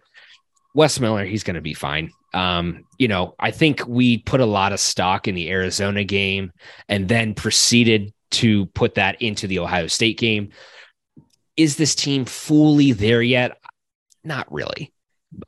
[0.75, 2.11] Wes Miller, he's going to be fine.
[2.37, 6.53] Um, you know, I think we put a lot of stock in the Arizona game
[6.87, 10.51] and then proceeded to put that into the Ohio State game.
[11.57, 13.59] Is this team fully there yet?
[14.23, 14.93] Not really.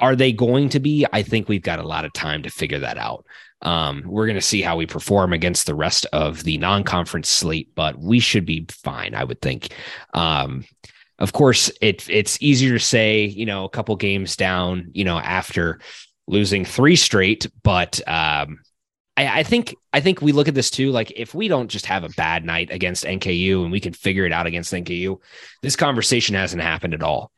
[0.01, 1.05] Are they going to be?
[1.13, 3.27] I think we've got a lot of time to figure that out.
[3.61, 7.75] Um, we're going to see how we perform against the rest of the non-conference slate,
[7.75, 9.75] but we should be fine, I would think.
[10.15, 10.65] Um,
[11.19, 15.19] of course, it, it's easier to say, you know, a couple games down, you know,
[15.19, 15.81] after
[16.29, 18.61] losing three straight, but um,
[19.17, 20.91] I, I think I think we look at this too.
[20.91, 24.27] Like, if we don't just have a bad night against NKU and we can figure
[24.27, 25.21] it out against NKU,
[25.63, 27.33] this conversation hasn't happened at all.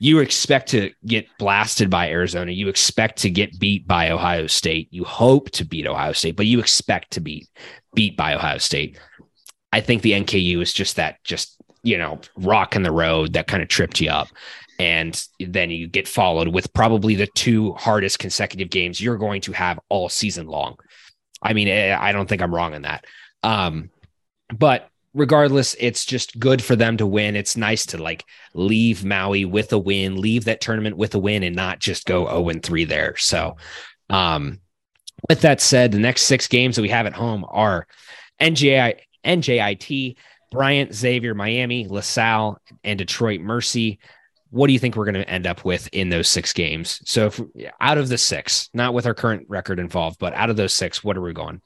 [0.00, 2.50] You expect to get blasted by Arizona.
[2.50, 4.88] You expect to get beat by Ohio State.
[4.90, 7.46] You hope to beat Ohio State, but you expect to be
[7.94, 8.98] beat by Ohio State.
[9.72, 13.46] I think the NKU is just that, just you know, rock in the road that
[13.46, 14.28] kind of tripped you up.
[14.82, 19.52] And then you get followed with probably the two hardest consecutive games you're going to
[19.52, 20.74] have all season long.
[21.40, 23.04] I mean, eh, I don't think I'm wrong in that.
[23.44, 23.90] Um,
[24.52, 27.36] but regardless, it's just good for them to win.
[27.36, 31.44] It's nice to like leave Maui with a win, leave that tournament with a win,
[31.44, 33.16] and not just go 0 and 3 there.
[33.18, 33.58] So,
[34.10, 34.58] um,
[35.28, 37.86] with that said, the next six games that we have at home are
[38.40, 40.16] NJI, NJIT,
[40.50, 44.00] Bryant, Xavier, Miami, LaSalle, and Detroit Mercy.
[44.52, 47.00] What do you think we're going to end up with in those six games?
[47.04, 47.40] So, if,
[47.80, 51.02] out of the six, not with our current record involved, but out of those six,
[51.02, 51.62] what are we going?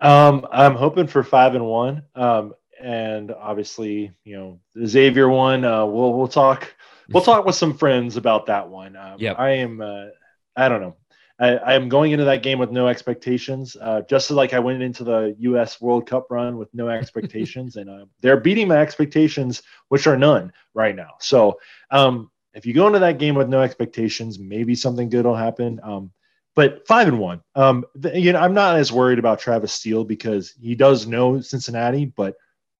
[0.00, 2.02] Um, I'm hoping for five and one.
[2.14, 5.64] Um, and obviously, you know, the Xavier one.
[5.64, 6.72] Uh, we'll we'll talk.
[7.10, 8.94] We'll talk with some friends about that one.
[8.94, 9.36] Um, Yep.
[9.38, 9.80] I am.
[9.80, 10.06] Uh,
[10.54, 10.96] I don't know.
[11.40, 13.76] I, am going into that game with no expectations.
[13.80, 15.80] Uh, just like I went into the U.S.
[15.80, 20.52] World Cup run with no expectations, and uh, they're beating my expectations, which are none
[20.74, 21.14] right now.
[21.20, 21.60] So,
[21.90, 25.78] um, if you go into that game with no expectations, maybe something good will happen.
[25.82, 26.10] Um,
[26.56, 27.40] but five and one.
[27.54, 27.84] Um,
[28.14, 32.34] you know, I'm not as worried about Travis Steele because he does know Cincinnati, but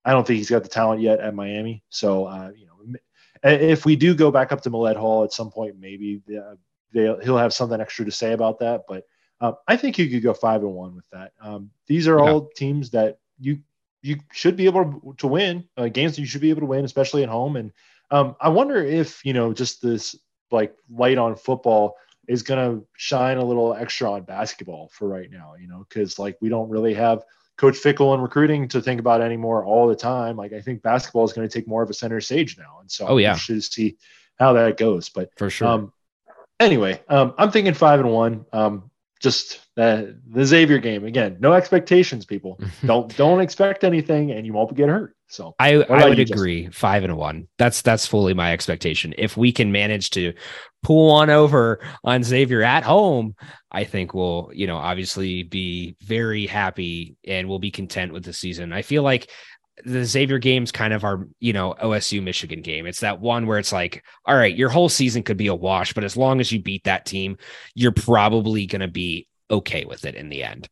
[0.04, 1.84] I don't think he's got the talent yet at Miami.
[1.90, 2.98] So, uh, you know,
[3.44, 6.56] if we do go back up to Millett Hall at some point, maybe uh,
[6.92, 8.84] he'll have something extra to say about that.
[8.88, 9.04] But
[9.40, 11.32] uh, I think you could go five and one with that.
[11.40, 12.24] Um, these are yeah.
[12.24, 13.60] all teams that you
[14.02, 16.84] you should be able to win uh, games that you should be able to win,
[16.84, 17.56] especially at home.
[17.56, 17.72] And
[18.10, 20.16] um, I wonder if you know just this
[20.50, 25.30] like light on football is going to shine a little extra on basketball for right
[25.30, 25.54] now.
[25.60, 27.22] You know, because like we don't really have
[27.56, 30.36] Coach Fickell and recruiting to think about anymore all the time.
[30.36, 32.90] Like I think basketball is going to take more of a center stage now, and
[32.90, 33.96] so oh yeah, should see
[34.38, 35.08] how that goes.
[35.08, 35.68] But for sure.
[35.68, 35.92] Um,
[36.60, 38.44] anyway, um, I'm thinking five and one.
[38.52, 38.90] Um,
[39.20, 41.36] just the the Xavier game again.
[41.40, 42.60] No expectations, people.
[42.86, 45.14] don't don't expect anything, and you won't get hurt.
[45.28, 46.64] So I I would agree.
[46.64, 46.72] Justin?
[46.72, 47.48] Five and one.
[47.58, 49.14] That's that's fully my expectation.
[49.18, 50.32] If we can manage to
[50.82, 53.34] pull one over on Xavier at home,
[53.70, 58.32] I think we'll you know obviously be very happy and we'll be content with the
[58.32, 58.72] season.
[58.72, 59.30] I feel like
[59.84, 62.86] the Xavier games kind of are, you know, OSU Michigan game.
[62.86, 65.92] It's that one where it's like, all right, your whole season could be a wash,
[65.92, 67.36] but as long as you beat that team,
[67.74, 70.68] you're probably going to be okay with it in the end.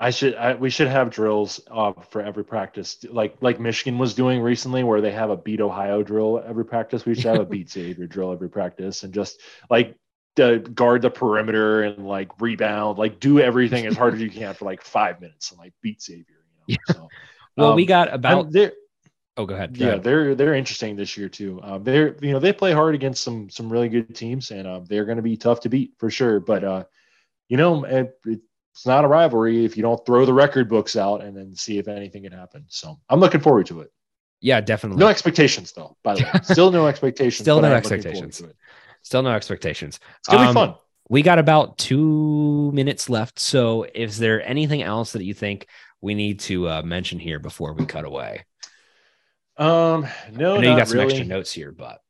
[0.00, 4.12] I should I, we should have drills uh, for every practice, like like Michigan was
[4.12, 7.06] doing recently, where they have a beat Ohio drill every practice.
[7.06, 9.40] We should have a beat Xavier drill every practice, and just
[9.70, 9.96] like
[10.36, 14.52] to guard the perimeter and like rebound, like do everything as hard as you can
[14.54, 16.24] for like five minutes and like beat Xavier.
[16.66, 16.88] You know?
[16.88, 16.94] yeah.
[16.94, 17.08] So
[17.56, 18.72] well, um, we got about there.
[19.36, 19.76] Oh, go ahead.
[19.76, 20.04] Go yeah, ahead.
[20.04, 21.60] they're they're interesting this year too.
[21.60, 24.80] Uh, they're you know they play hard against some some really good teams, and uh,
[24.84, 26.40] they're going to be tough to beat for sure.
[26.40, 26.84] But uh,
[27.48, 31.22] you know it, it's not a rivalry if you don't throw the record books out
[31.22, 32.64] and then see if anything can happen.
[32.68, 33.92] So I'm looking forward to it.
[34.40, 35.00] Yeah, definitely.
[35.00, 35.96] No expectations though.
[36.02, 37.44] By the way, still no expectations.
[37.44, 38.42] still no expectations.
[39.02, 40.00] Still no expectations.
[40.18, 40.74] It's gonna um, be fun.
[41.08, 43.38] We got about two minutes left.
[43.38, 45.66] So, is there anything else that you think
[46.04, 48.44] we need to uh, mention here before we cut away?
[49.56, 51.12] Um, no, I know you got some really.
[51.12, 52.00] extra notes here, but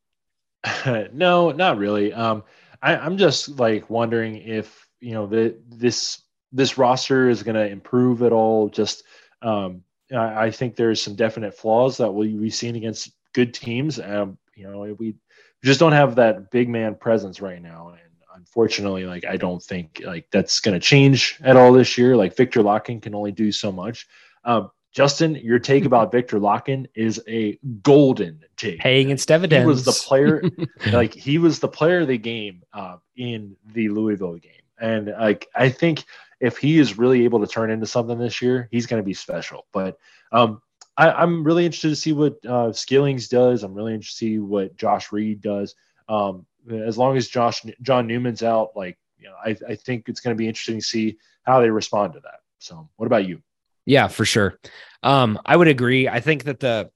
[1.13, 2.13] no, not really.
[2.13, 2.43] Um,
[2.83, 6.23] I, I'm just like wondering if you know the this
[6.53, 8.69] this roster is going to improve at all.
[8.69, 9.05] Just
[9.43, 9.83] um,
[10.13, 14.01] I, I, think there's some definite flaws that will be seen against good teams.
[14.01, 15.15] Um, you know, we
[15.63, 20.03] just don't have that big man presence right now, and unfortunately, like I don't think
[20.05, 22.17] like that's going to change at all this year.
[22.17, 24.07] Like Viktor Lakhin can only do so much.
[24.45, 28.79] Um, Justin, your take about Viktor Lakhin is a golden take.
[28.81, 29.63] Paying against evidence.
[29.63, 30.43] He was the player,
[30.93, 35.49] like he was the player of the game uh, in the Louisville game, and like
[35.55, 36.05] I think
[36.41, 39.15] if he is really able to turn into something this year, he's going to be
[39.15, 39.67] special.
[39.73, 39.99] But
[40.31, 40.61] um,
[40.97, 43.63] I, am really interested to see what uh, Skillings does.
[43.63, 45.75] I'm really interested to see what Josh Reed does.
[46.09, 50.21] Um, as long as Josh John Newman's out, like you know, I, I think it's
[50.21, 52.41] going to be interesting to see how they respond to that.
[52.59, 53.43] So, what about you?
[53.87, 54.59] Yeah, for sure.
[55.03, 56.09] Um, I would agree.
[56.09, 56.91] I think that the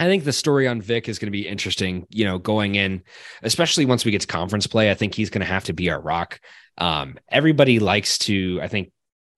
[0.00, 3.02] I think the story on Vic is going to be interesting, you know, going in,
[3.42, 4.90] especially once we get to conference play.
[4.90, 6.40] I think he's going to have to be our rock.
[6.78, 8.90] Um, everybody likes to, I think,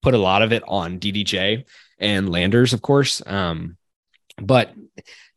[0.03, 1.65] put a lot of it on DDJ
[1.99, 3.23] and Landers, of course.
[3.27, 3.77] Um,
[4.41, 4.73] but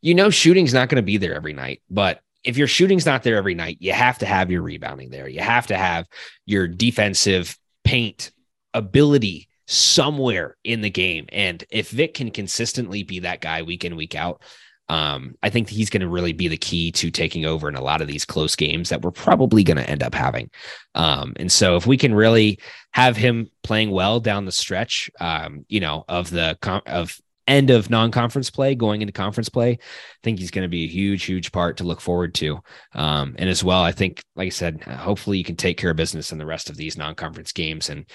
[0.00, 1.82] you know, shooting's not going to be there every night.
[1.90, 5.28] But if your shooting's not there every night, you have to have your rebounding there.
[5.28, 6.06] You have to have
[6.46, 8.30] your defensive paint
[8.74, 11.26] ability somewhere in the game.
[11.30, 14.42] And if Vic can consistently be that guy week in, week out,
[14.88, 17.82] um, I think he's going to really be the key to taking over in a
[17.82, 20.50] lot of these close games that we're probably going to end up having.
[20.96, 22.58] Um, and so if we can really
[22.90, 27.16] have him playing well down the stretch, um, you know, of the of
[27.50, 29.78] end of non-conference play going into conference play, I
[30.22, 32.60] think he's going to be a huge, huge part to look forward to.
[32.94, 35.96] Um, and as well, I think, like I said, hopefully you can take care of
[35.96, 38.06] business in the rest of these non-conference games and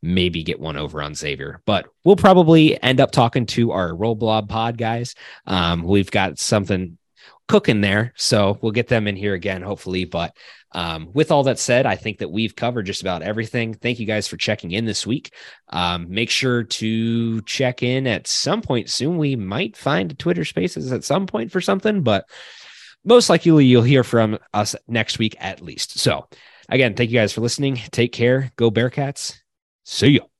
[0.00, 1.60] maybe get one over on Xavier.
[1.66, 5.14] But we'll probably end up talking to our Roll Blob Pod guys.
[5.46, 6.96] Um, we've got something
[7.48, 10.04] cooking there, so we'll get them in here again, hopefully.
[10.04, 10.36] But
[10.74, 13.74] um, with all that said, I think that we've covered just about everything.
[13.74, 15.32] Thank you guys for checking in this week.
[15.70, 19.16] Um, make sure to check in at some point soon.
[19.16, 22.28] We might find Twitter Spaces at some point for something, but
[23.04, 25.98] most likely you'll hear from us next week at least.
[25.98, 26.28] So,
[26.68, 27.76] again, thank you guys for listening.
[27.92, 28.50] Take care.
[28.56, 29.36] Go Bearcats.
[29.84, 30.33] See ya.